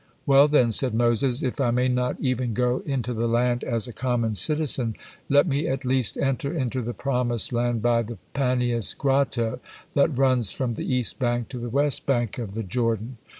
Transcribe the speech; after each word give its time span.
"Well, 0.25 0.47
then," 0.47 0.71
said 0.71 0.95
Moses, 0.95 1.43
"if 1.43 1.61
I 1.61 1.69
may 1.69 1.87
not 1.87 2.19
even 2.19 2.55
go 2.55 2.81
into 2.87 3.13
the 3.13 3.27
land 3.27 3.63
as 3.63 3.87
a 3.87 3.93
common 3.93 4.33
citizen, 4.33 4.95
let 5.29 5.45
me 5.45 5.67
at 5.67 5.85
least 5.85 6.17
enter 6.17 6.51
into 6.51 6.81
the 6.81 6.95
promised 6.95 7.53
land 7.53 7.83
by 7.83 8.01
the 8.01 8.17
Paneas 8.33 8.95
Grotto, 8.95 9.59
that 9.93 10.17
runs 10.17 10.49
from 10.49 10.73
the 10.73 10.91
east 10.91 11.19
bank 11.19 11.49
to 11.49 11.59
the 11.59 11.69
west 11.69 12.07
bank 12.07 12.39
of 12.39 12.55
the 12.55 12.63
Jordan." 12.63 13.17